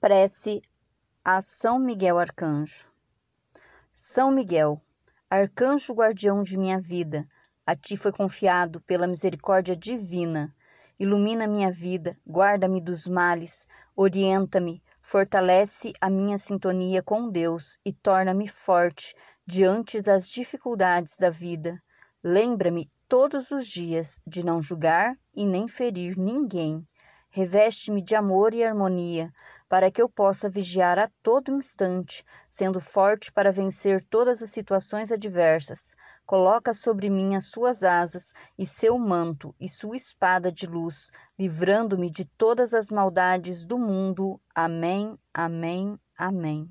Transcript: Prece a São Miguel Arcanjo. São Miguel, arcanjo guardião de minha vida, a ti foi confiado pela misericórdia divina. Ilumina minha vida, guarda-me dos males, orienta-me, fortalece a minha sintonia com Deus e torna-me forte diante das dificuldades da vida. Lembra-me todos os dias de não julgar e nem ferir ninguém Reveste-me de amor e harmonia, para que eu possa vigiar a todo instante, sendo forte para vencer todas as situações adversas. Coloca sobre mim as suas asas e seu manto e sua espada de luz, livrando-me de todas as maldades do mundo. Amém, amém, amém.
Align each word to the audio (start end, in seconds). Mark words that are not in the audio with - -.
Prece 0.00 0.62
a 1.24 1.40
São 1.40 1.76
Miguel 1.80 2.20
Arcanjo. 2.20 2.88
São 3.92 4.30
Miguel, 4.30 4.80
arcanjo 5.28 5.92
guardião 5.92 6.40
de 6.40 6.56
minha 6.56 6.78
vida, 6.78 7.28
a 7.66 7.74
ti 7.74 7.96
foi 7.96 8.12
confiado 8.12 8.80
pela 8.82 9.08
misericórdia 9.08 9.74
divina. 9.74 10.54
Ilumina 11.00 11.48
minha 11.48 11.68
vida, 11.68 12.16
guarda-me 12.24 12.80
dos 12.80 13.08
males, 13.08 13.66
orienta-me, 13.96 14.80
fortalece 15.02 15.92
a 16.00 16.08
minha 16.08 16.38
sintonia 16.38 17.02
com 17.02 17.28
Deus 17.28 17.76
e 17.84 17.92
torna-me 17.92 18.46
forte 18.46 19.16
diante 19.44 20.00
das 20.00 20.28
dificuldades 20.28 21.18
da 21.18 21.28
vida. 21.28 21.76
Lembra-me 22.22 22.88
todos 23.08 23.50
os 23.50 23.66
dias 23.66 24.20
de 24.24 24.44
não 24.44 24.60
julgar 24.60 25.18
e 25.34 25.44
nem 25.44 25.66
ferir 25.66 26.16
ninguém 26.16 26.86
Reveste-me 27.30 28.02
de 28.02 28.14
amor 28.14 28.54
e 28.54 28.64
harmonia, 28.64 29.30
para 29.68 29.90
que 29.90 30.00
eu 30.00 30.08
possa 30.08 30.48
vigiar 30.48 30.98
a 30.98 31.10
todo 31.22 31.52
instante, 31.52 32.24
sendo 32.50 32.80
forte 32.80 33.30
para 33.30 33.52
vencer 33.52 34.02
todas 34.08 34.42
as 34.42 34.50
situações 34.50 35.12
adversas. 35.12 35.94
Coloca 36.24 36.72
sobre 36.72 37.10
mim 37.10 37.36
as 37.36 37.46
suas 37.46 37.84
asas 37.84 38.32
e 38.58 38.64
seu 38.64 38.98
manto 38.98 39.54
e 39.60 39.68
sua 39.68 39.96
espada 39.96 40.50
de 40.50 40.66
luz, 40.66 41.10
livrando-me 41.38 42.10
de 42.10 42.24
todas 42.24 42.72
as 42.72 42.88
maldades 42.88 43.64
do 43.64 43.78
mundo. 43.78 44.40
Amém, 44.54 45.16
amém, 45.34 45.98
amém. 46.16 46.68